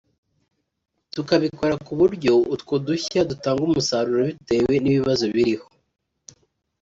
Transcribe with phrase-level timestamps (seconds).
[1.13, 5.67] tukabikora ku buryo utwo dushya dutanga umusaruro bitewe n’ibibazo biriho